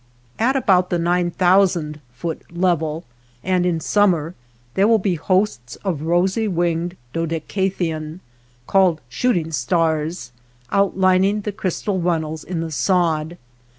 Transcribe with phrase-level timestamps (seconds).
[0.39, 3.03] J At about the nine thousand foot level
[3.43, 4.33] and in the summer
[4.73, 8.19] there will be hosts of rosy winged dodecatheon,
[8.65, 10.31] called shooting stars,
[10.71, 13.37] outlining the crystal runnels in the sod.